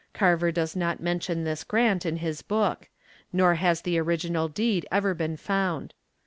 [0.15, 2.89] Carver does not mention this grant in his book,
[3.31, 5.93] nor has the original deed ever been found.